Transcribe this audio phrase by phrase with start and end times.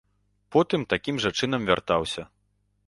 [0.55, 2.23] Потым такім жа чынам вяртаўся.